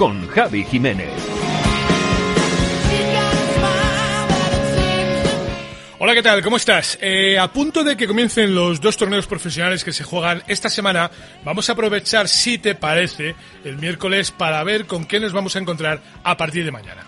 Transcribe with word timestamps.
con 0.00 0.26
Javi 0.28 0.64
Jiménez. 0.64 1.12
Hola, 5.98 6.14
¿qué 6.14 6.22
tal? 6.22 6.42
¿Cómo 6.42 6.56
estás? 6.56 6.96
Eh, 7.02 7.38
a 7.38 7.52
punto 7.52 7.84
de 7.84 7.98
que 7.98 8.06
comiencen 8.06 8.54
los 8.54 8.80
dos 8.80 8.96
torneos 8.96 9.26
profesionales 9.26 9.84
que 9.84 9.92
se 9.92 10.02
juegan 10.02 10.42
esta 10.46 10.70
semana, 10.70 11.10
vamos 11.44 11.68
a 11.68 11.74
aprovechar, 11.74 12.28
si 12.28 12.56
te 12.56 12.74
parece, 12.74 13.34
el 13.62 13.76
miércoles 13.76 14.30
para 14.30 14.64
ver 14.64 14.86
con 14.86 15.04
qué 15.04 15.20
nos 15.20 15.34
vamos 15.34 15.54
a 15.56 15.58
encontrar 15.58 16.00
a 16.24 16.34
partir 16.34 16.64
de 16.64 16.70
mañana. 16.70 17.04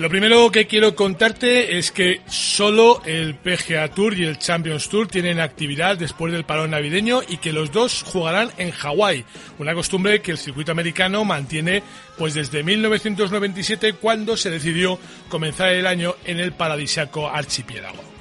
Lo 0.00 0.08
primero 0.08 0.50
que 0.50 0.66
quiero 0.66 0.94
contarte 0.96 1.76
es 1.76 1.92
que 1.92 2.22
solo 2.26 3.02
el 3.04 3.34
PGA 3.34 3.88
Tour 3.88 4.14
y 4.14 4.24
el 4.24 4.38
Champions 4.38 4.88
Tour 4.88 5.08
tienen 5.08 5.40
actividad 5.40 5.98
después 5.98 6.32
del 6.32 6.44
parón 6.44 6.70
navideño 6.70 7.20
y 7.28 7.36
que 7.36 7.52
los 7.52 7.70
dos 7.70 8.02
jugarán 8.02 8.48
en 8.56 8.70
Hawái, 8.70 9.26
una 9.58 9.74
costumbre 9.74 10.22
que 10.22 10.30
el 10.30 10.38
circuito 10.38 10.72
americano 10.72 11.26
mantiene 11.26 11.82
pues 12.16 12.32
desde 12.32 12.62
1997 12.62 13.92
cuando 13.92 14.38
se 14.38 14.48
decidió 14.48 14.98
comenzar 15.28 15.68
el 15.68 15.86
año 15.86 16.14
en 16.24 16.40
el 16.40 16.52
paradisíaco 16.52 17.28
archipiélago. 17.28 18.19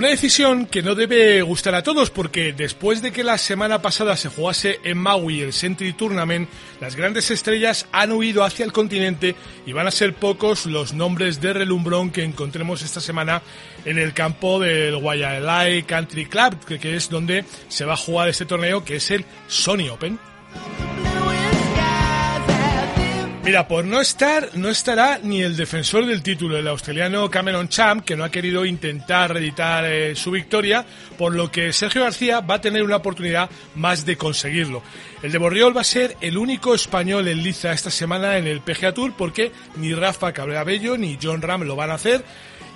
Una 0.00 0.08
decisión 0.08 0.64
que 0.64 0.80
no 0.80 0.94
debe 0.94 1.42
gustar 1.42 1.74
a 1.74 1.82
todos 1.82 2.08
porque 2.08 2.54
después 2.54 3.02
de 3.02 3.12
que 3.12 3.22
la 3.22 3.36
semana 3.36 3.82
pasada 3.82 4.16
se 4.16 4.30
jugase 4.30 4.80
en 4.82 4.96
Maui 4.96 5.42
el 5.42 5.52
Century 5.52 5.92
Tournament, 5.92 6.48
las 6.80 6.96
grandes 6.96 7.30
estrellas 7.30 7.86
han 7.92 8.10
huido 8.12 8.42
hacia 8.42 8.64
el 8.64 8.72
continente 8.72 9.34
y 9.66 9.74
van 9.74 9.86
a 9.86 9.90
ser 9.90 10.14
pocos 10.14 10.64
los 10.64 10.94
nombres 10.94 11.42
de 11.42 11.52
relumbrón 11.52 12.12
que 12.12 12.24
encontremos 12.24 12.80
esta 12.80 13.02
semana 13.02 13.42
en 13.84 13.98
el 13.98 14.14
campo 14.14 14.58
del 14.58 14.94
Wailea 14.94 15.84
Country 15.84 16.24
Club, 16.24 16.64
que 16.64 16.96
es 16.96 17.10
donde 17.10 17.44
se 17.68 17.84
va 17.84 17.92
a 17.92 17.98
jugar 17.98 18.30
este 18.30 18.46
torneo 18.46 18.82
que 18.82 18.96
es 18.96 19.10
el 19.10 19.26
Sony 19.48 19.90
Open. 19.92 20.18
Mira, 23.42 23.66
por 23.66 23.86
no 23.86 24.02
estar, 24.02 24.50
no 24.54 24.68
estará 24.68 25.18
ni 25.22 25.40
el 25.40 25.56
defensor 25.56 26.04
del 26.04 26.22
título, 26.22 26.58
el 26.58 26.68
australiano 26.68 27.30
Cameron 27.30 27.70
Champ, 27.70 28.04
que 28.04 28.14
no 28.14 28.22
ha 28.22 28.30
querido 28.30 28.66
intentar 28.66 29.32
reeditar 29.32 29.86
eh, 29.86 30.14
su 30.14 30.30
victoria, 30.30 30.84
por 31.16 31.34
lo 31.34 31.50
que 31.50 31.72
Sergio 31.72 32.02
García 32.02 32.40
va 32.40 32.56
a 32.56 32.60
tener 32.60 32.82
una 32.82 32.96
oportunidad 32.96 33.48
más 33.76 34.04
de 34.04 34.16
conseguirlo. 34.16 34.82
El 35.22 35.32
de 35.32 35.38
Borriol 35.38 35.74
va 35.74 35.80
a 35.80 35.84
ser 35.84 36.18
el 36.20 36.36
único 36.36 36.74
español 36.74 37.28
en 37.28 37.42
liza 37.42 37.72
esta 37.72 37.90
semana 37.90 38.36
en 38.36 38.46
el 38.46 38.60
PGA 38.60 38.92
Tour, 38.92 39.14
porque 39.16 39.52
ni 39.76 39.94
Rafa 39.94 40.32
Cabrera 40.34 40.62
Bello 40.62 40.98
ni 40.98 41.18
John 41.20 41.40
Ram 41.40 41.62
lo 41.62 41.76
van 41.76 41.90
a 41.90 41.94
hacer. 41.94 42.22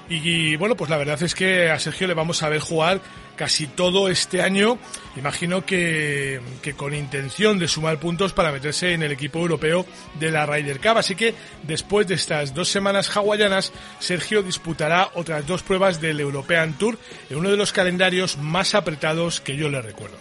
Y 0.09 0.57
bueno, 0.57 0.77
pues 0.77 0.91
la 0.91 0.99
verdad 0.99 1.23
es 1.23 1.35
que 1.35 1.71
a 1.71 1.79
Sergio 1.79 2.07
le 2.07 2.15
vamos 2.15 2.43
a 2.43 2.49
ver 2.49 2.61
jugar 2.61 3.01
casi 3.37 3.67
todo 3.67 4.09
este 4.09 4.43
año. 4.43 4.79
Imagino 5.17 5.65
que, 5.65 6.41
con 6.77 6.95
intención 6.95 7.59
de 7.59 7.69
sumar 7.69 7.99
puntos 7.99 8.33
para 8.33 8.53
meterse 8.53 8.93
en 8.93 9.03
el 9.03 9.13
equipo 9.13 9.39
europeo 9.39 9.87
de 10.21 10.31
la 10.31 10.47
Ryder 10.47 10.79
Cup. 10.79 10.99
Así 10.99 11.15
que 11.15 11.35
después 11.63 12.07
de 12.07 12.15
estas 12.15 12.55
dos 12.55 12.69
semanas 12.69 13.15
hawaianas, 13.17 13.73
Sergio 13.99 14.43
disputará 14.43 15.11
otras 15.15 15.47
dos 15.47 15.63
pruebas 15.63 16.01
del 16.01 16.21
European 16.21 16.75
Tour 16.75 16.99
en 17.31 17.39
uno 17.39 17.51
de 17.51 17.57
los 17.57 17.73
calendarios 17.73 18.37
más 18.37 18.75
apretados 18.75 19.41
que 19.41 19.57
yo 19.57 19.69
le 19.69 19.81
recuerdo. 19.81 20.17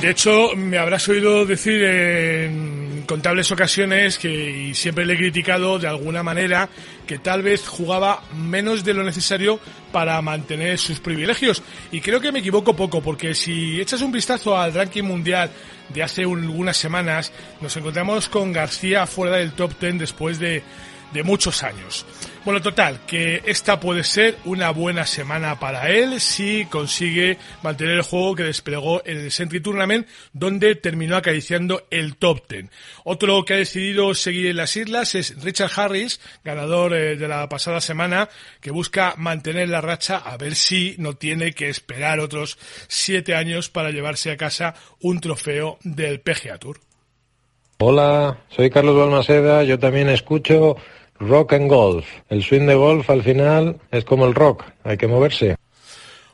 De 0.00 0.10
hecho, 0.10 0.56
me 0.56 0.78
habrás 0.78 1.06
oído 1.10 1.44
decir 1.44 1.82
en 1.82 2.69
contables 3.10 3.50
ocasiones 3.50 4.18
que 4.18 4.68
y 4.68 4.74
siempre 4.76 5.04
le 5.04 5.14
he 5.14 5.16
criticado 5.16 5.80
de 5.80 5.88
alguna 5.88 6.22
manera 6.22 6.68
que 7.08 7.18
tal 7.18 7.42
vez 7.42 7.66
jugaba 7.66 8.22
menos 8.36 8.84
de 8.84 8.94
lo 8.94 9.02
necesario 9.02 9.58
para 9.90 10.22
mantener 10.22 10.78
sus 10.78 11.00
privilegios. 11.00 11.60
Y 11.90 12.00
creo 12.02 12.20
que 12.20 12.30
me 12.30 12.38
equivoco 12.38 12.76
poco, 12.76 13.00
porque 13.00 13.34
si 13.34 13.80
echas 13.80 14.00
un 14.02 14.12
vistazo 14.12 14.56
al 14.56 14.72
ranking 14.74 15.02
mundial 15.02 15.50
de 15.88 16.04
hace 16.04 16.22
algunas 16.22 16.76
semanas, 16.76 17.32
nos 17.60 17.76
encontramos 17.76 18.28
con 18.28 18.52
García 18.52 19.08
fuera 19.08 19.38
del 19.38 19.54
top 19.54 19.72
10 19.80 19.98
después 19.98 20.38
de, 20.38 20.62
de 21.12 21.22
muchos 21.22 21.62
años. 21.62 22.06
Bueno, 22.44 22.62
total, 22.62 23.00
que 23.06 23.42
esta 23.44 23.80
puede 23.80 24.02
ser 24.02 24.38
una 24.46 24.70
buena 24.70 25.04
semana 25.04 25.60
para 25.60 25.90
él 25.90 26.20
si 26.20 26.64
consigue 26.64 27.36
mantener 27.62 27.96
el 27.96 28.02
juego 28.02 28.34
que 28.34 28.44
desplegó 28.44 29.02
en 29.04 29.18
el 29.18 29.30
Sentry 29.30 29.60
Tournament, 29.60 30.08
donde 30.32 30.74
terminó 30.74 31.16
acariciando 31.16 31.86
el 31.90 32.16
top 32.16 32.48
10. 32.48 32.70
Otro 33.04 33.44
que 33.44 33.54
ha 33.54 33.56
decidido 33.58 34.14
seguir 34.14 34.46
en 34.46 34.56
las 34.56 34.74
islas 34.74 35.14
es 35.14 35.42
Richard 35.42 35.70
Harris, 35.76 36.18
ganador 36.42 36.94
eh, 36.94 37.16
de 37.16 37.28
la 37.28 37.46
pasada 37.50 37.82
semana, 37.82 38.30
que 38.62 38.70
busca 38.70 39.14
mantener 39.18 39.68
la 39.68 39.82
racha 39.82 40.16
a 40.16 40.38
ver 40.38 40.54
si 40.54 40.94
no 40.96 41.14
tiene 41.14 41.52
que 41.52 41.68
esperar 41.68 42.20
otros 42.20 42.56
siete 42.88 43.34
años 43.34 43.68
para 43.68 43.90
llevarse 43.90 44.30
a 44.30 44.38
casa 44.38 44.74
un 45.00 45.20
trofeo 45.20 45.78
del 45.82 46.20
PGA 46.20 46.56
Tour. 46.58 46.80
Hola, 47.82 48.38
soy 48.48 48.68
Carlos 48.70 48.96
Balmaseda, 48.96 49.64
yo 49.64 49.78
también 49.78 50.08
escucho 50.10 50.76
Rock 51.20 51.52
and 51.52 51.68
Golf. 51.68 52.06
El 52.30 52.42
swing 52.42 52.66
de 52.66 52.74
golf 52.74 53.10
al 53.10 53.22
final 53.22 53.78
es 53.90 54.04
como 54.06 54.24
el 54.24 54.34
rock, 54.34 54.64
hay 54.84 54.96
que 54.96 55.06
moverse. 55.06 55.56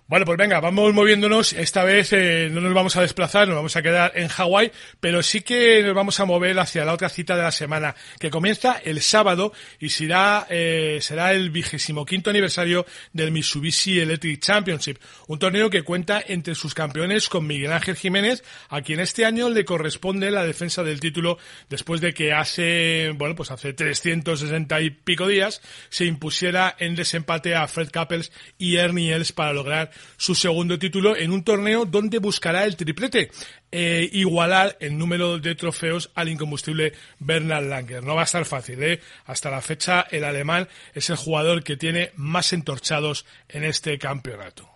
Bueno, 0.08 0.24
pues 0.24 0.38
venga, 0.38 0.60
vamos 0.60 0.94
moviéndonos. 0.94 1.52
Esta 1.52 1.82
vez 1.82 2.12
eh, 2.12 2.48
no 2.52 2.60
nos 2.60 2.72
vamos 2.72 2.94
a 2.94 3.00
desplazar, 3.00 3.48
nos 3.48 3.56
vamos 3.56 3.74
a 3.74 3.82
quedar 3.82 4.12
en 4.14 4.28
Hawái, 4.28 4.70
pero 5.00 5.20
sí 5.20 5.40
que 5.40 5.82
nos 5.82 5.96
vamos 5.96 6.20
a 6.20 6.24
mover 6.24 6.56
hacia 6.60 6.84
la 6.84 6.92
otra 6.92 7.08
cita 7.08 7.34
de 7.34 7.42
la 7.42 7.50
semana, 7.50 7.96
que 8.20 8.30
comienza 8.30 8.80
el 8.84 9.02
sábado 9.02 9.52
y 9.80 9.88
será, 9.88 10.46
eh, 10.48 11.00
será 11.02 11.32
el 11.32 11.50
vigésimo 11.50 12.06
quinto 12.06 12.30
aniversario 12.30 12.86
del 13.12 13.32
Mitsubishi 13.32 13.98
Electric 13.98 14.38
Championship, 14.38 14.98
un 15.26 15.40
torneo 15.40 15.70
que 15.70 15.82
cuenta 15.82 16.22
entre 16.24 16.54
sus 16.54 16.72
campeones 16.72 17.28
con 17.28 17.44
Miguel 17.44 17.72
Ángel 17.72 17.96
Jiménez, 17.96 18.44
a 18.68 18.82
quien 18.82 19.00
este 19.00 19.24
año 19.24 19.50
le 19.50 19.64
corresponde 19.64 20.30
la 20.30 20.44
defensa 20.44 20.84
del 20.84 21.00
título 21.00 21.36
después 21.68 22.00
de 22.00 22.14
que 22.14 22.32
hace, 22.32 23.10
bueno, 23.16 23.34
pues 23.34 23.50
hace 23.50 23.72
360 23.72 24.80
y 24.82 24.90
pico 24.90 25.26
días 25.26 25.60
se 25.88 26.04
impusiera 26.04 26.76
en 26.78 26.94
desempate 26.94 27.56
a 27.56 27.66
Fred 27.66 27.90
Couples 27.90 28.30
y 28.56 28.76
Ernie 28.76 29.12
Els 29.12 29.32
para 29.32 29.52
lograr 29.52 29.95
su 30.16 30.34
segundo 30.34 30.78
título 30.78 31.16
en 31.16 31.32
un 31.32 31.44
torneo 31.44 31.84
donde 31.84 32.18
buscará 32.18 32.64
el 32.64 32.76
triplete, 32.76 33.30
eh, 33.70 34.08
igualar 34.12 34.76
el 34.80 34.96
número 34.96 35.38
de 35.38 35.54
trofeos 35.54 36.10
al 36.14 36.28
incombustible 36.28 36.92
Bernard 37.18 37.66
Langer. 37.66 38.02
No 38.02 38.14
va 38.14 38.22
a 38.22 38.24
estar 38.24 38.44
fácil, 38.44 38.82
¿eh? 38.82 39.00
Hasta 39.24 39.50
la 39.50 39.60
fecha 39.60 40.06
el 40.10 40.24
alemán 40.24 40.68
es 40.94 41.10
el 41.10 41.16
jugador 41.16 41.62
que 41.62 41.76
tiene 41.76 42.12
más 42.16 42.52
entorchados 42.52 43.26
en 43.48 43.64
este 43.64 43.98
campeonato. 43.98 44.68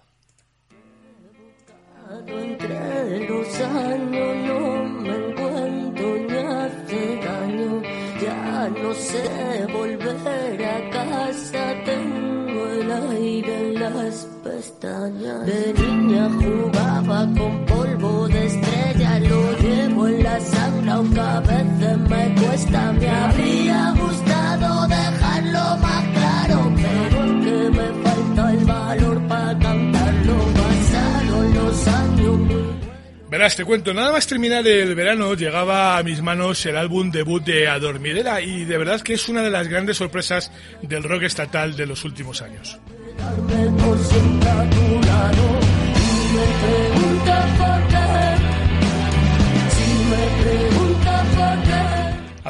No 8.83 8.95
sé 8.95 9.67
volver 9.73 10.65
a 10.65 10.91
casa, 10.91 11.75
tengo 11.85 12.66
el 12.69 12.91
aire 12.91 13.61
en 13.61 13.81
las 13.81 14.29
pestañas. 14.51 15.47
De 15.47 15.75
niña 15.75 16.29
jugaba 16.41 17.21
con 17.37 17.67
polvo 17.67 18.29
de 18.29 18.47
estrella, 18.47 19.19
lo 19.21 19.59
llevo 19.59 20.09
en 20.09 20.23
la 20.23 20.41
sangre, 20.41 20.91
aunque 20.91 21.21
a 21.21 21.41
veces 21.41 21.99
me 22.11 22.35
cuesta. 22.41 22.93
Me 22.93 23.09
habría 23.09 23.95
gustado 23.99 24.89
dejarlo 24.89 25.77
más 25.79 26.05
claro, 26.17 26.73
pero 26.77 27.25
es 27.25 27.45
que 27.45 27.71
me 27.79 27.89
falta 28.05 28.53
el 28.53 28.65
valor 28.65 29.29
para 29.29 29.59
cantarlo. 29.59 30.37
Pasaron 30.61 31.55
los 31.55 31.89
años 31.89 32.39
muy 32.39 32.91
Verás, 33.31 33.55
te 33.55 33.65
cuento, 33.65 33.95
nada 33.95 34.11
más 34.11 34.27
terminar 34.27 34.67
el 34.67 34.93
verano 34.97 35.35
llegaba 35.35 35.97
a 35.97 36.03
mis 36.03 36.21
manos 36.21 36.67
el 36.67 36.77
álbum 36.77 37.13
debut 37.13 37.45
de 37.45 37.69
Adormidera 37.69 38.41
y 38.41 38.65
de 38.65 38.77
verdad 38.77 39.01
que 39.03 39.15
es 39.15 39.29
una 39.29 39.43
de 39.43 39.51
las 39.51 39.69
grandes 39.69 39.99
sorpresas 39.99 40.51
del 40.83 41.05
rock 41.05 41.23
estatal 41.23 41.77
de 41.77 41.87
los 41.87 42.05
últimos 42.05 42.43
años. 42.43 42.81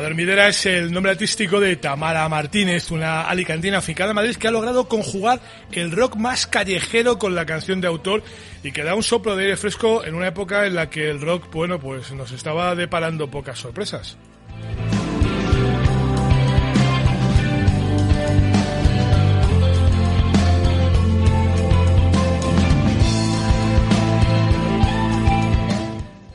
Adormidera 0.00 0.48
es 0.48 0.64
el 0.66 0.92
nombre 0.92 1.12
artístico 1.12 1.60
de 1.60 1.76
Tamara 1.76 2.28
Martínez, 2.28 2.90
una 2.90 3.22
alicantina 3.22 3.78
afincada 3.78 4.10
en 4.10 4.16
Madrid 4.16 4.36
que 4.36 4.48
ha 4.48 4.50
logrado 4.50 4.88
conjugar 4.88 5.40
el 5.72 5.92
rock 5.92 6.16
más 6.16 6.46
callejero 6.46 7.18
con 7.18 7.34
la 7.34 7.44
canción 7.44 7.80
de 7.80 7.88
autor 7.88 8.22
y 8.62 8.72
que 8.72 8.82
da 8.82 8.94
un 8.94 9.02
soplo 9.02 9.36
de 9.36 9.44
aire 9.44 9.56
fresco 9.56 10.04
en 10.04 10.14
una 10.14 10.28
época 10.28 10.66
en 10.66 10.74
la 10.74 10.88
que 10.88 11.10
el 11.10 11.20
rock, 11.20 11.52
bueno, 11.52 11.78
pues 11.78 12.12
nos 12.12 12.32
estaba 12.32 12.74
deparando 12.74 13.30
pocas 13.30 13.58
sorpresas. 13.58 14.16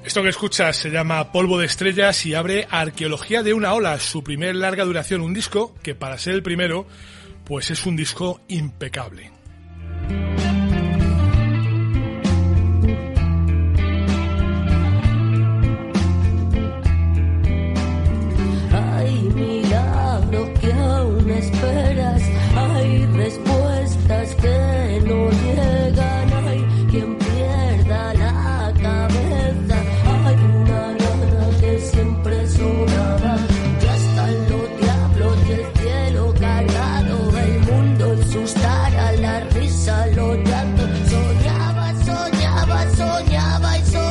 Esto 0.06 0.22
que 0.22 0.30
escuchas 0.30 0.78
se 0.78 0.92
llama 0.92 1.31
Polvo 1.31 1.57
de 1.57 1.66
Estrellas 1.66 2.28
y 2.28 2.36
abre 2.36 2.68
Arqueología 2.69 3.42
de 3.42 3.56
una 3.56 3.74
ola, 3.74 4.00
su 4.00 4.24
primer 4.24 4.56
larga 4.56 4.86
duración, 4.86 5.22
un 5.22 5.34
disco 5.34 5.74
que 5.81 5.96
para 5.96 6.19
ser 6.19 6.36
el 6.36 6.44
primero, 6.44 6.86
pues 7.44 7.72
es 7.72 7.88
un 7.88 7.96
disco 7.96 8.40
impecable. 8.48 9.31
Soñaba, 43.18 43.78
y 43.78 43.86
soñaba, 43.86 44.05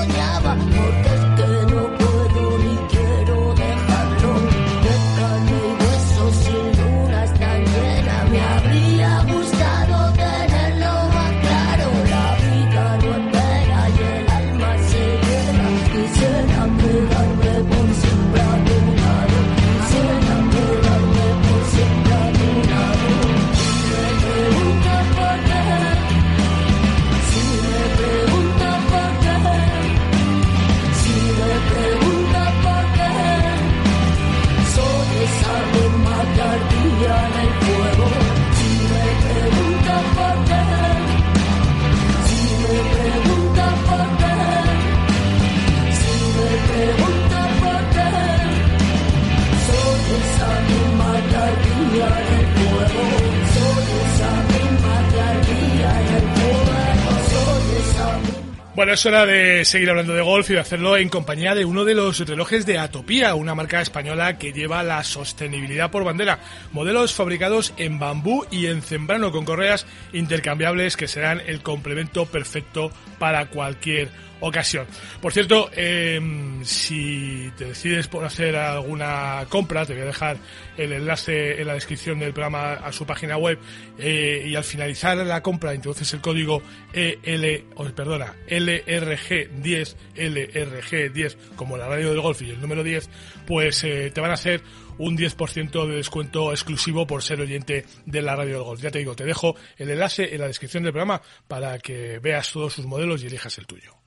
Es 58.94 59.04
hora 59.06 59.26
de 59.26 59.64
seguir 59.64 59.90
hablando 59.90 60.14
de 60.14 60.22
golf 60.22 60.48
y 60.50 60.52
de 60.52 60.60
hacerlo 60.60 60.96
en 60.96 61.08
compañía 61.08 61.56
de 61.56 61.64
uno 61.64 61.84
de 61.84 61.96
los 61.96 62.20
relojes 62.20 62.64
de 62.64 62.78
Atopía, 62.78 63.34
una 63.34 63.56
marca 63.56 63.80
española 63.80 64.38
que 64.38 64.52
lleva 64.52 64.84
la 64.84 65.02
sostenibilidad 65.02 65.90
por 65.90 66.04
bandera. 66.04 66.38
Modelos 66.70 67.12
fabricados 67.12 67.74
en 67.76 67.98
bambú 67.98 68.46
y 68.52 68.66
en 68.66 68.82
cembrano 68.82 69.32
con 69.32 69.44
correas 69.44 69.84
intercambiables 70.12 70.96
que 70.96 71.08
serán 71.08 71.42
el 71.44 71.60
complemento 71.60 72.26
perfecto 72.26 72.92
para 73.18 73.46
cualquier 73.46 74.10
ocasión. 74.44 74.86
Por 75.20 75.32
cierto, 75.32 75.70
eh, 75.74 76.20
si 76.62 77.50
te 77.56 77.66
decides 77.66 78.08
por 78.08 78.24
hacer 78.24 78.56
alguna 78.56 79.46
compra, 79.48 79.86
te 79.86 79.94
voy 79.94 80.02
a 80.02 80.06
dejar 80.06 80.36
el 80.76 80.92
enlace 80.92 81.60
en 81.60 81.66
la 81.66 81.74
descripción 81.74 82.18
del 82.18 82.32
programa 82.32 82.74
a 82.74 82.92
su 82.92 83.06
página 83.06 83.36
web 83.36 83.58
eh, 83.98 84.44
y 84.46 84.54
al 84.54 84.64
finalizar 84.64 85.16
la 85.16 85.42
compra 85.42 85.74
introduces 85.74 86.12
el 86.12 86.20
código 86.20 86.62
EL, 86.92 87.64
o, 87.76 87.84
perdona, 87.84 88.34
LRG10, 88.48 89.96
LRG10, 90.16 91.36
como 91.56 91.76
la 91.76 91.88
radio 91.88 92.10
del 92.10 92.20
golf 92.20 92.42
y 92.42 92.50
el 92.50 92.60
número 92.60 92.82
10, 92.82 93.08
pues 93.46 93.82
eh, 93.84 94.10
te 94.12 94.20
van 94.20 94.30
a 94.30 94.34
hacer 94.34 94.62
un 94.98 95.16
10% 95.16 95.86
de 95.86 95.96
descuento 95.96 96.52
exclusivo 96.52 97.06
por 97.06 97.22
ser 97.22 97.40
oyente 97.40 97.84
de 98.06 98.22
la 98.22 98.36
radio 98.36 98.54
del 98.54 98.64
golf. 98.64 98.80
Ya 98.80 98.90
te 98.90 98.98
digo, 98.98 99.16
te 99.16 99.24
dejo 99.24 99.56
el 99.76 99.90
enlace 99.90 100.34
en 100.34 100.40
la 100.40 100.46
descripción 100.46 100.82
del 100.82 100.92
programa 100.92 101.22
para 101.48 101.78
que 101.78 102.18
veas 102.18 102.50
todos 102.52 102.74
sus 102.74 102.86
modelos 102.86 103.22
y 103.22 103.26
elijas 103.26 103.58
el 103.58 103.66
tuyo. 103.66 104.03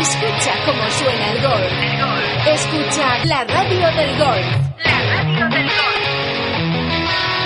Escucha 0.00 0.52
cómo 0.64 0.90
suena 0.90 1.32
el 1.32 1.42
golf. 1.42 1.72
Escucha 2.46 3.24
la 3.26 3.44
radio 3.44 3.86
del 3.92 4.18
golf. 4.18 4.46
La 4.84 5.00
radio 5.02 5.48
del 5.48 5.66
golf. 5.66 7.41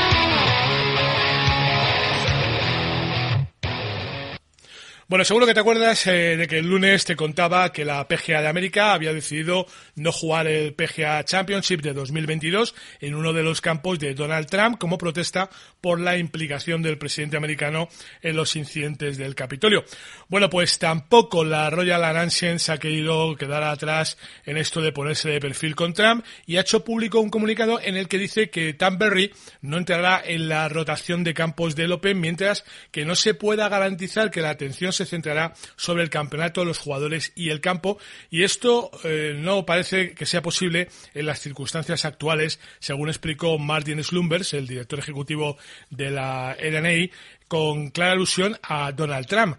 Bueno, 5.09 5.25
seguro 5.25 5.47
que 5.47 5.55
te 5.55 5.61
acuerdas 5.61 6.05
eh, 6.09 6.37
de 6.37 6.49
que 6.49 6.59
el 6.59 6.67
lunes 6.67 7.05
te 7.05 7.15
contaba 7.15 7.71
que 7.71 7.85
la 7.85 8.09
PGA 8.09 8.43
de 8.43 8.49
América 8.49 8.93
había 8.93 9.13
decidido 9.13 9.65
no 9.95 10.11
jugar 10.11 10.49
el 10.49 10.75
PGA 10.75 11.23
Championship 11.23 11.81
de 11.81 11.93
2022 11.93 12.75
en 12.99 13.15
uno 13.15 13.33
de 13.33 13.45
los 13.45 13.61
campos 13.61 14.01
de 14.01 14.15
Donald 14.15 14.49
Trump 14.49 14.79
como 14.79 14.99
protesta 14.99 15.49
por 15.81 16.01
la 16.01 16.19
implicación 16.19 16.83
del 16.83 16.99
presidente 16.99 17.37
americano 17.37 17.89
en 18.21 18.35
los 18.35 18.57
incidentes 18.57 19.17
del 19.17 19.37
Capitolio. 19.37 19.85
Bueno, 20.27 20.51
pues 20.51 20.77
tampoco 20.81 21.45
la 21.45 21.71
Royal 21.71 22.29
se 22.33 22.73
ha 22.73 22.79
querido 22.79 23.37
quedar 23.37 23.63
atrás 23.63 24.19
en 24.45 24.57
esto 24.57 24.83
de 24.83 24.91
ponerse 24.91 25.29
de 25.29 25.39
perfil 25.39 25.77
con 25.77 25.95
Trump 25.95 26.25
y 26.47 26.57
ha 26.57 26.63
hecho 26.63 26.85
público 26.85 27.21
un 27.21 27.31
comunicado 27.31 27.79
en 27.81 27.97
el 27.97 28.09
que 28.09 28.19
dice 28.19 28.51
que 28.51 28.75
Tamberry 28.75 29.33
no 29.61 29.77
entrará 29.77 30.21
en 30.25 30.49
la 30.49 30.69
rotación 30.69 31.23
de 31.23 31.33
campos 31.33 31.77
del 31.77 31.93
Open 31.93 32.21
mientras 32.21 32.65
que 32.91 33.05
no 33.05 33.15
se 33.15 33.35
pueda 33.35 33.69
garantizar 33.69 34.33
que 34.33 34.41
la 34.41 34.51
atención 34.51 34.96
se 34.97 35.07
centrará 35.07 35.55
sobre 35.77 36.03
el 36.03 36.11
campeonato, 36.11 36.65
los 36.65 36.79
jugadores 36.79 37.33
y 37.35 37.51
el 37.51 37.61
campo. 37.61 37.99
Y 38.31 38.43
esto 38.43 38.91
eh, 39.05 39.35
no 39.37 39.67
parece 39.67 40.15
que 40.15 40.27
sea 40.27 40.43
posible 40.43 40.89
en 41.15 41.27
las 41.27 41.41
circunstancias 41.41 42.05
actuales, 42.05 42.61
según 42.79 43.09
explicó 43.09 43.59
Martin 43.59 44.03
Slumbers, 44.03 44.55
el 44.55 44.67
director 44.67 44.99
ejecutivo 44.99 45.57
de 45.91 46.11
la 46.11 46.57
RNA, 46.61 47.11
con 47.49 47.91
clara 47.91 48.13
alusión 48.13 48.59
a 48.63 48.93
Donald 48.93 49.27
Trump. 49.27 49.57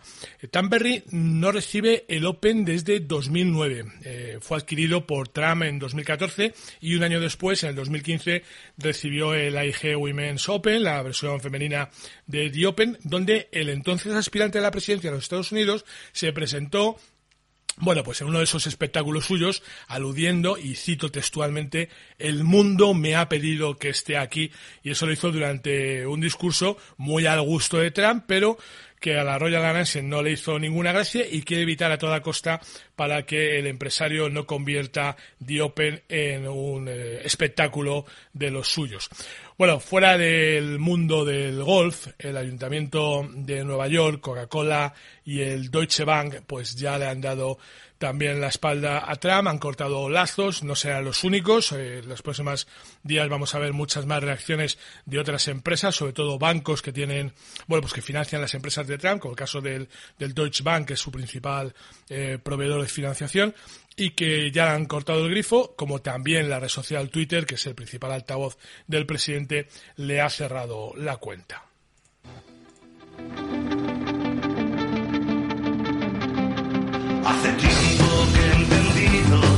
Tamberry 0.52 1.04
no 1.12 1.52
recibe 1.52 2.06
el 2.08 2.26
Open 2.26 2.66
desde 2.66 3.00
2009. 3.00 3.86
Eh, 4.04 4.38
fue 4.42 4.58
adquirido 4.58 5.06
por 5.06 5.30
Trump 5.30 5.64
en 5.64 5.80
2014 5.80 6.54
y 6.82 6.96
un 6.96 7.04
año 7.04 7.20
después, 7.20 7.64
en 7.64 7.70
el 7.70 7.76
2015, 7.76 8.44
recibió 8.78 9.34
el 9.34 9.58
AIG 9.58 9.98
Women's 9.98 10.50
Open, 10.50 10.84
la 10.84 11.02
versión 11.02 11.40
femenina 11.40 11.90
de 12.26 12.50
The 12.50 12.68
Open, 12.68 12.98
donde 13.04 13.50
el 13.52 13.70
entonces 13.70 14.14
aspirante 14.14 14.60
a 14.60 14.62
la 14.62 14.72
presidencia 14.72 15.10
de 15.10 15.16
los 15.16 15.24
Estados 15.24 15.52
Unidos 15.52 15.86
se 16.12 16.34
presentó 16.34 16.98
bueno, 17.80 18.04
pues 18.04 18.22
en 18.22 18.28
uno 18.28 18.40
de 18.40 18.46
esos 18.46 18.66
espectáculos 18.66 19.26
suyos, 19.26 19.62
aludiendo, 19.88 20.58
y 20.58 20.76
cito 20.76 21.12
textualmente, 21.12 21.90
el 22.18 22.44
mundo 22.44 22.94
me 22.94 23.16
ha 23.16 23.30
pedido 23.30 23.78
que 23.78 23.90
esté 23.90 24.18
aquí, 24.18 24.52
y 24.84 24.92
eso 24.92 25.06
lo 25.06 25.14
hizo 25.14 25.32
durante 25.32 26.06
un 26.08 26.20
discurso 26.20 26.78
muy 26.98 27.28
al 27.28 27.42
gusto 27.42 27.78
de 27.78 27.92
Trump, 27.92 28.24
pero 28.28 28.58
que 29.00 29.18
a 29.18 29.24
la 29.24 29.38
Royal 29.38 29.64
Ancient 29.64 30.08
no 30.08 30.22
le 30.22 30.32
hizo 30.32 30.58
ninguna 30.58 30.92
gracia 30.92 31.24
y 31.30 31.44
quiere 31.44 31.64
evitar 31.64 31.92
a 31.92 31.98
toda 31.98 32.22
costa 32.22 32.60
para 32.96 33.26
que 33.26 33.60
el 33.60 33.68
empresario 33.68 34.30
no 34.30 34.46
convierta 34.46 35.16
The 35.46 35.62
Open 35.62 36.02
en 36.10 36.48
un 36.48 36.88
eh, 36.88 37.22
espectáculo 37.24 38.06
de 38.34 38.50
los 38.50 38.68
suyos. 38.68 39.10
Bueno, 39.58 39.80
fuera 39.80 40.20
del 40.20 40.78
mundo 40.78 41.26
del 41.26 41.64
golf, 41.64 42.10
el 42.20 42.38
Ayuntamiento 42.38 43.28
de 43.34 43.64
Nueva 43.64 43.88
York, 43.88 44.20
Coca-Cola 44.22 44.94
y 45.26 45.42
el 45.42 45.72
Deutsche 45.72 46.04
Bank, 46.04 46.42
pues 46.46 46.76
ya 46.76 47.00
le 47.00 47.08
han 47.08 47.22
dado 47.22 47.58
también 47.98 48.40
la 48.40 48.48
espalda 48.48 49.04
a 49.10 49.16
Trump, 49.16 49.48
han 49.48 49.58
cortado 49.58 50.10
lazos, 50.10 50.64
no 50.64 50.76
serán 50.76 51.06
los 51.06 51.24
únicos. 51.24 51.72
Eh, 51.72 52.00
en 52.00 52.10
los 52.10 52.22
próximos 52.22 52.68
días 53.04 53.28
vamos 53.30 53.56
a 53.56 53.60
ver 53.60 53.74
muchas 53.74 54.06
más 54.06 54.24
reacciones 54.24 54.78
de 55.06 55.20
otras 55.20 55.48
empresas, 55.48 55.96
sobre 55.96 56.14
todo 56.14 56.38
bancos 56.38 56.82
que 56.82 56.94
tienen, 56.94 57.34
bueno, 57.68 57.82
pues 57.82 57.94
que 57.94 58.02
financian 58.02 58.42
las 58.42 58.54
empresas 58.54 58.88
de 58.88 58.98
Trump, 58.98 59.22
como 59.22 59.32
el 59.32 59.38
caso 59.38 59.62
del, 59.62 59.90
del 60.18 60.34
Deutsche 60.34 60.64
Bank, 60.64 60.88
que 60.88 60.94
es 60.94 61.00
su 61.00 61.12
principal 61.12 61.74
eh, 62.10 62.38
proveedor 62.42 62.82
de 62.82 62.88
financiación, 62.88 63.56
y 63.96 64.12
que 64.12 64.52
ya 64.52 64.74
han 64.74 64.86
cortado 64.86 65.26
el 65.26 65.32
grifo, 65.32 65.76
como 65.76 66.00
también 66.00 66.50
la 66.50 66.60
red 66.60 66.70
social 66.70 67.10
Twitter, 67.10 67.46
que 67.46 67.56
es 67.56 67.66
el 67.66 67.74
principal 67.76 68.12
altavoz 68.12 68.58
del 68.86 69.08
presidente, 69.08 69.68
le 69.96 70.22
ha 70.22 70.30
cerrado 70.30 70.94
la 70.96 71.18
cuenta. 71.18 71.64
Hace 77.40 77.52
tiempo 77.54 78.26
que 78.34 78.40
he 78.40 78.56
entendido 78.56 79.57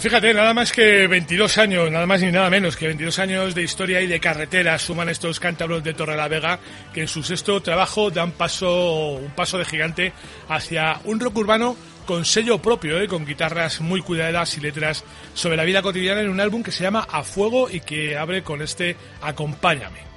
Pues 0.00 0.12
fíjate, 0.14 0.32
nada 0.32 0.54
más 0.54 0.72
que 0.72 1.06
22 1.06 1.58
años, 1.58 1.90
nada 1.90 2.06
más 2.06 2.22
ni 2.22 2.32
nada 2.32 2.48
menos 2.48 2.74
que 2.74 2.86
22 2.86 3.18
años 3.18 3.54
de 3.54 3.62
historia 3.62 4.00
y 4.00 4.06
de 4.06 4.18
carretera 4.18 4.78
suman 4.78 5.10
estos 5.10 5.38
cántabros 5.38 5.84
de 5.84 5.92
Torrelavega 5.92 6.58
que 6.94 7.02
en 7.02 7.06
su 7.06 7.22
sexto 7.22 7.60
trabajo 7.60 8.10
dan 8.10 8.32
paso, 8.32 9.16
un 9.16 9.30
paso 9.32 9.58
de 9.58 9.66
gigante 9.66 10.14
hacia 10.48 10.98
un 11.04 11.20
rock 11.20 11.36
urbano 11.36 11.76
con 12.06 12.24
sello 12.24 12.62
propio, 12.62 12.98
¿eh? 12.98 13.08
con 13.08 13.26
guitarras 13.26 13.82
muy 13.82 14.00
cuidadas 14.00 14.56
y 14.56 14.62
letras 14.62 15.04
sobre 15.34 15.58
la 15.58 15.64
vida 15.64 15.82
cotidiana 15.82 16.22
en 16.22 16.30
un 16.30 16.40
álbum 16.40 16.62
que 16.62 16.72
se 16.72 16.82
llama 16.82 17.06
A 17.10 17.22
Fuego 17.22 17.68
y 17.68 17.80
que 17.80 18.16
abre 18.16 18.42
con 18.42 18.62
este 18.62 18.96
Acompáñame. 19.20 20.09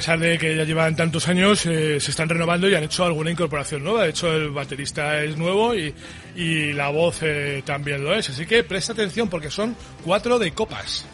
Pesar 0.00 0.18
de 0.18 0.38
que 0.38 0.56
ya 0.56 0.64
llevan 0.64 0.96
tantos 0.96 1.28
años, 1.28 1.66
eh, 1.66 2.00
se 2.00 2.10
están 2.10 2.26
renovando 2.26 2.66
y 2.66 2.74
han 2.74 2.82
hecho 2.84 3.04
alguna 3.04 3.30
incorporación 3.30 3.84
nueva. 3.84 4.04
De 4.04 4.08
hecho, 4.08 4.32
el 4.32 4.48
baterista 4.48 5.22
es 5.22 5.36
nuevo 5.36 5.74
y, 5.74 5.94
y 6.34 6.72
la 6.72 6.88
voz 6.88 7.18
eh, 7.20 7.62
también 7.66 8.02
lo 8.02 8.14
es. 8.14 8.30
Así 8.30 8.46
que 8.46 8.64
presta 8.64 8.94
atención 8.94 9.28
porque 9.28 9.50
son 9.50 9.76
cuatro 10.02 10.38
de 10.38 10.52
copas. 10.52 11.04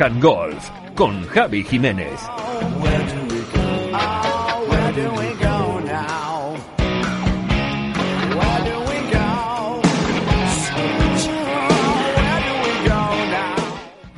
And 0.00 0.22
Golf 0.22 0.70
con 0.94 1.26
Javi 1.28 1.62
Jiménez. 1.62 2.39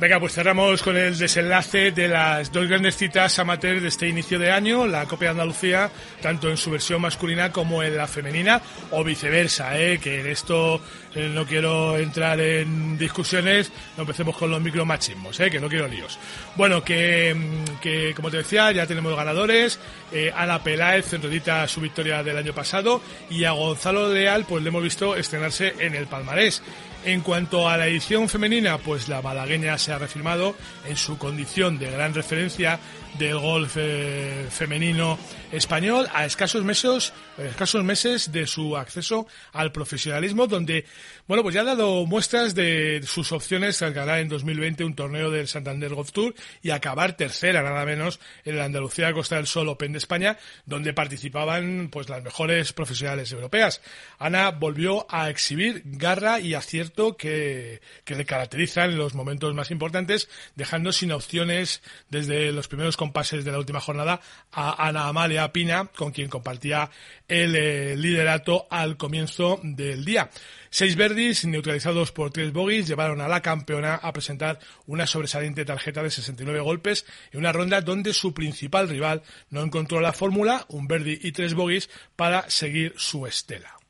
Venga, 0.03 0.19
pues 0.19 0.33
cerramos 0.33 0.83
con 0.83 0.97
el 0.97 1.17
desenlace 1.17 1.93
de 1.93 2.09
las 2.09 2.51
dos 2.51 2.67
grandes 2.67 2.97
citas 2.97 3.39
amateur 3.39 3.79
de 3.79 3.87
este 3.87 4.09
inicio 4.09 4.37
de 4.37 4.51
año, 4.51 4.85
la 4.85 5.05
Copa 5.05 5.23
de 5.23 5.31
Andalucía, 5.31 5.89
tanto 6.21 6.49
en 6.49 6.57
su 6.57 6.71
versión 6.71 6.99
masculina 6.99 7.53
como 7.53 7.81
en 7.81 7.95
la 7.95 8.05
femenina, 8.05 8.61
o 8.91 9.01
viceversa, 9.01 9.79
¿eh? 9.79 9.99
que 9.99 10.19
en 10.19 10.27
esto 10.27 10.81
eh, 11.15 11.31
no 11.33 11.45
quiero 11.45 11.97
entrar 11.97 12.37
en 12.41 12.97
discusiones, 12.97 13.71
no 13.95 14.01
empecemos 14.01 14.35
con 14.35 14.51
los 14.51 14.59
micromachismos, 14.59 15.39
¿eh? 15.39 15.49
que 15.49 15.61
no 15.61 15.69
quiero 15.69 15.87
líos. 15.87 16.19
Bueno, 16.57 16.83
que, 16.83 17.33
mm, 17.33 18.13
como 18.13 18.29
te 18.29 18.37
decía, 18.37 18.73
ya 18.73 18.85
tenemos 18.85 19.15
ganadores, 19.15 19.79
eh, 20.11 20.33
Ana 20.35 20.61
Peláez 20.61 21.05
centrodita 21.05 21.65
su 21.69 21.79
victoria 21.79 22.21
del 22.23 22.35
año 22.35 22.51
pasado, 22.51 23.01
y 23.29 23.45
a 23.45 23.51
Gonzalo 23.51 24.13
Leal, 24.13 24.43
pues 24.43 24.63
le 24.63 24.67
hemos 24.67 24.83
visto 24.83 25.15
estrenarse 25.15 25.75
en 25.79 25.95
el 25.95 26.07
palmarés. 26.07 26.61
En 27.05 27.19
cuanto 27.19 27.67
a 27.67 27.75
la 27.75 27.87
edición 27.87 28.29
femenina, 28.29 28.77
pues 28.77 29.09
la 29.09 29.21
malagueña 29.21 29.77
se 29.77 29.91
ha 29.91 29.97
reafirmado 29.97 30.55
en 30.87 30.95
su 30.95 31.17
condición 31.17 31.77
de 31.77 31.91
gran 31.91 32.13
referencia 32.13 32.79
del 33.19 33.37
golf 33.37 33.75
eh, 33.77 34.47
femenino 34.49 35.19
español 35.51 36.07
a 36.13 36.25
escasos 36.25 36.63
meses, 36.63 37.13
a 37.37 37.43
escasos 37.43 37.83
meses 37.83 38.31
de 38.31 38.47
su 38.47 38.75
acceso 38.75 39.27
al 39.51 39.71
profesionalismo, 39.71 40.47
donde 40.47 40.85
bueno 41.27 41.43
pues 41.43 41.53
ya 41.53 41.61
ha 41.61 41.65
dado 41.65 42.05
muestras 42.05 42.55
de 42.55 43.01
sus 43.05 43.31
opciones 43.31 43.77
tras 43.77 43.93
ganar 43.93 44.19
en 44.19 44.29
2020 44.29 44.83
un 44.83 44.95
torneo 44.95 45.29
del 45.29 45.47
Santander 45.47 45.93
Golf 45.93 46.11
Tour 46.11 46.33
y 46.63 46.71
acabar 46.71 47.15
tercera 47.15 47.61
nada 47.61 47.85
menos 47.85 48.19
en 48.45 48.57
la 48.57 48.65
Andalucía 48.65 49.13
Costa 49.13 49.35
del 49.35 49.45
Sol 49.45 49.69
Open 49.69 49.91
de 49.91 49.99
España, 49.99 50.37
donde 50.65 50.93
participaban 50.93 51.89
pues 51.91 52.09
las 52.09 52.23
mejores 52.23 52.73
profesionales 52.73 53.31
europeas. 53.31 53.81
Ana 54.17 54.49
volvió 54.51 55.05
a 55.09 55.29
exhibir 55.29 55.83
garra 55.85 56.39
y 56.39 56.55
acierto 56.55 56.92
que 57.17 57.79
le 58.05 58.25
caracteriza 58.25 58.85
en 58.85 58.97
los 58.97 59.13
momentos 59.13 59.53
más 59.53 59.71
importantes, 59.71 60.29
dejando 60.55 60.91
sin 60.91 61.11
opciones 61.11 61.81
desde 62.09 62.51
los 62.51 62.67
primeros 62.67 62.97
compases 62.97 63.43
de 63.43 63.51
la 63.51 63.59
última 63.59 63.79
jornada 63.79 64.21
a 64.51 64.87
Ana 64.87 65.07
Amalia 65.07 65.51
Pina, 65.51 65.85
con 65.95 66.11
quien 66.11 66.29
compartía 66.29 66.89
el 67.27 67.55
eh, 67.55 67.95
liderato 67.95 68.67
al 68.69 68.97
comienzo 68.97 69.59
del 69.63 70.05
día. 70.05 70.29
Seis 70.69 70.95
verdis, 70.95 71.45
neutralizados 71.45 72.11
por 72.11 72.31
tres 72.31 72.51
bogies, 72.51 72.87
llevaron 72.87 73.21
a 73.21 73.27
la 73.27 73.41
campeona 73.41 73.95
a 73.95 74.11
presentar 74.11 74.59
una 74.87 75.05
sobresaliente 75.05 75.65
tarjeta 75.65 76.01
de 76.01 76.09
69 76.09 76.61
golpes 76.61 77.05
en 77.31 77.39
una 77.39 77.51
ronda 77.51 77.81
donde 77.81 78.13
su 78.13 78.33
principal 78.33 78.89
rival 78.89 79.21
no 79.49 79.61
encontró 79.61 80.01
la 80.01 80.13
fórmula, 80.13 80.65
un 80.69 80.87
verdi 80.87 81.19
y 81.21 81.31
tres 81.31 81.53
bogies, 81.53 81.89
para 82.15 82.49
seguir 82.49 82.93
su 82.97 83.27
estela. 83.27 83.82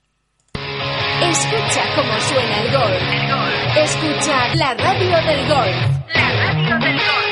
Escucha 1.33 1.81
cómo 1.95 2.19
suena 2.19 2.59
el 2.59 2.71
gol. 2.71 3.83
Escucha 3.83 4.53
la 4.53 4.75
radio 4.75 5.17
del 5.25 5.47
gol. 5.47 5.71
La 6.13 6.29
radio 6.29 6.77
del 6.77 6.95
gol. 6.95 7.22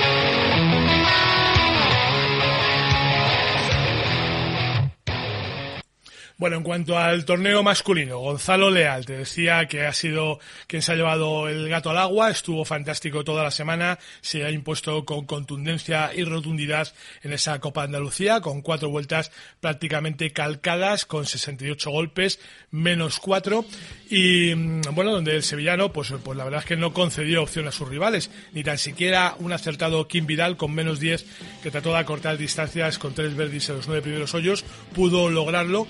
Bueno, 6.42 6.58
en 6.58 6.64
cuanto 6.64 6.98
al 6.98 7.24
torneo 7.24 7.62
masculino, 7.62 8.18
Gonzalo 8.18 8.72
Leal, 8.72 9.06
te 9.06 9.16
decía 9.16 9.68
que 9.68 9.86
ha 9.86 9.94
sido 9.94 10.40
quien 10.66 10.82
se 10.82 10.92
ha 10.92 10.96
llevado 10.96 11.48
el 11.48 11.70
gato 11.70 11.92
al 11.92 12.00
agua, 12.00 12.32
estuvo 12.32 12.66
fantástico 12.66 13.24
toda 13.24 13.44
la 13.44 13.52
semana, 13.52 14.00
se 14.22 14.44
ha 14.44 14.50
impuesto 14.50 15.06
con 15.06 15.28
contundencia 15.28 16.10
y 16.16 16.24
rotundidad 16.24 16.92
en 17.22 17.34
esa 17.34 17.60
Copa 17.60 17.84
Andalucía, 17.84 18.42
con 18.42 18.64
cuatro 18.64 18.90
vueltas 18.90 19.32
prácticamente 19.60 20.32
calcadas, 20.32 21.06
con 21.06 21.28
68 21.28 21.92
golpes, 21.92 22.40
menos 22.72 23.20
cuatro, 23.20 23.64
y 24.10 24.56
mm, 24.56 24.82
bueno, 24.94 25.12
donde 25.12 25.36
el 25.36 25.44
sevillano, 25.44 25.94
pues, 25.94 26.12
pues 26.24 26.36
la 26.36 26.44
verdad 26.44 26.62
es 26.62 26.66
que 26.66 26.76
no 26.76 26.92
concedió 26.92 27.44
opción 27.44 27.68
a 27.68 27.72
sus 27.72 27.88
rivales, 27.88 28.32
ni 28.52 28.64
tan 28.64 28.80
siquiera 28.80 29.36
un 29.38 29.54
acertado 29.54 30.08
Kim 30.08 30.26
Vidal 30.26 30.58
con 30.58 30.74
menos 30.74 31.00
10, 31.00 31.24
que 31.62 31.70
trató 31.70 31.92
de 31.92 32.00
acortar 32.00 32.40
distancias 32.40 32.98
con 32.98 33.14
tres 33.14 33.36
verdis 33.36 33.70
en 33.70 33.76
los 33.76 33.86
nueve 33.86 34.02
primeros 34.02 34.34
hoyos, 34.34 34.66
pudo 34.96 35.30
lograrlo 35.30 35.86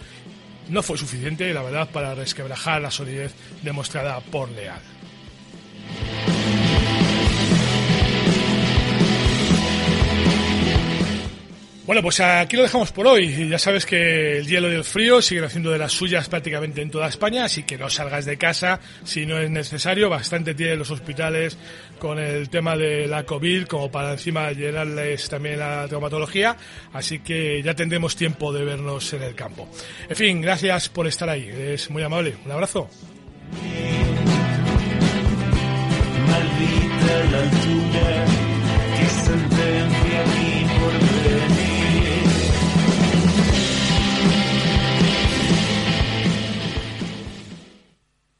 no 0.70 0.84
fue 0.84 0.98
suficiente, 0.98 1.54
la 1.54 1.64
verdad, 1.64 1.90
para 1.90 2.16
resquebrajar 2.16 2.82
la 2.82 2.92
solidez 2.92 3.34
demostrada 3.62 4.20
por 4.20 4.50
Leal. 4.50 4.82
Bueno, 11.86 12.04
pues 12.04 12.20
aquí 12.20 12.56
lo 12.56 12.64
dejamos 12.64 12.92
por 12.92 13.08
hoy. 13.08 13.50
Ya 13.50 13.58
sabes 13.58 13.86
que 13.86 14.38
el 14.38 14.48
hielo 14.48 14.72
y 14.72 14.76
el 14.76 14.84
frío 14.84 15.22
siguen 15.22 15.46
haciendo 15.46 15.72
de 15.72 15.80
las 15.80 15.92
suyas 15.92 16.30
prácticamente 16.30 16.82
en 16.82 16.92
toda 16.92 17.08
España, 17.08 17.46
así 17.46 17.64
que 17.64 17.78
no 17.78 17.90
salgas 17.90 18.26
de 18.26 18.38
casa 18.38 18.80
si 19.04 19.26
no 19.26 19.40
es 19.40 19.50
necesario. 19.50 20.10
Bastante 20.10 20.54
tienen 20.54 20.78
los 20.78 20.92
hospitales 20.92 21.58
con 21.98 22.20
el 22.20 22.50
tema 22.50 22.78
de 22.78 23.08
la 23.08 23.26
COVID 23.26 23.66
como 23.66 23.92
para 23.92 24.12
encima 24.12 24.52
llenarles 24.52 25.28
también 25.28 25.60
la 25.60 25.88
traumatología, 25.88 26.56
así 26.94 27.20
que 27.20 27.62
ya 27.64 27.74
tendremos 27.74 28.16
tiempo 28.16 28.54
de 28.54 28.64
vernos 28.64 29.12
en 29.14 29.24
el 29.24 29.34
campo. 29.34 29.68
En 30.08 30.16
fin, 30.16 30.40
gracias 30.40 30.88
por 30.88 31.08
estar 31.08 31.30
ahí. 31.30 31.50
Es 31.50 31.90
muy 31.90 32.04
amable. 32.04 32.36
Un 32.46 32.52
abrazo. 32.52 32.90